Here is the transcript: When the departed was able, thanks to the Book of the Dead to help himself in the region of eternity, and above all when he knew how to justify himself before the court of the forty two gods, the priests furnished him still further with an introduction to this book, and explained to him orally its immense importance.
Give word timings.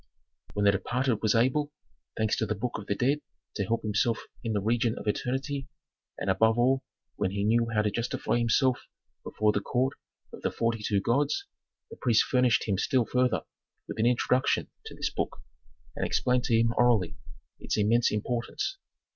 When 0.55 0.65
the 0.65 0.71
departed 0.71 1.19
was 1.21 1.35
able, 1.35 1.71
thanks 2.17 2.35
to 2.37 2.47
the 2.47 2.55
Book 2.55 2.79
of 2.79 2.87
the 2.87 2.95
Dead 2.95 3.21
to 3.53 3.63
help 3.65 3.83
himself 3.83 4.25
in 4.43 4.53
the 4.53 4.59
region 4.59 4.97
of 4.97 5.05
eternity, 5.05 5.67
and 6.17 6.27
above 6.27 6.57
all 6.57 6.81
when 7.17 7.29
he 7.29 7.43
knew 7.43 7.67
how 7.71 7.83
to 7.83 7.91
justify 7.91 8.39
himself 8.39 8.87
before 9.23 9.51
the 9.51 9.59
court 9.61 9.95
of 10.33 10.41
the 10.41 10.49
forty 10.49 10.81
two 10.83 11.01
gods, 11.01 11.45
the 11.91 11.97
priests 11.97 12.23
furnished 12.23 12.63
him 12.67 12.79
still 12.79 13.05
further 13.05 13.41
with 13.87 13.99
an 13.99 14.07
introduction 14.07 14.71
to 14.87 14.95
this 14.95 15.11
book, 15.11 15.37
and 15.95 16.03
explained 16.03 16.45
to 16.45 16.55
him 16.57 16.73
orally 16.79 17.15
its 17.59 17.77
immense 17.77 18.11
importance. 18.11 18.79